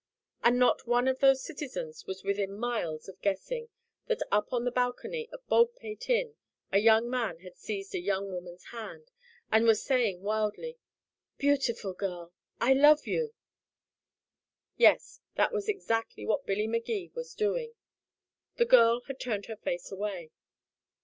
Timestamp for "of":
1.07-1.19, 3.07-3.21, 5.31-5.47